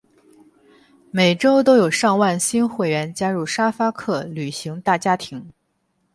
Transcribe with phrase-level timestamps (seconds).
[1.11, 5.47] 每周都有上万新会员加入沙发客旅行大家庭。